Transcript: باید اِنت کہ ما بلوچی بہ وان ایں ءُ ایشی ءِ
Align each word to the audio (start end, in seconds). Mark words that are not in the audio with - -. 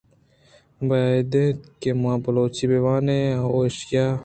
باید 0.87 1.33
اِنت 1.39 1.57
کہ 1.81 1.89
ما 2.01 2.13
بلوچی 2.23 2.65
بہ 2.69 2.79
وان 2.85 3.05
ایں 3.15 3.27
ءُ 3.45 3.65
ایشی 3.65 3.91
ءِ 4.05 4.05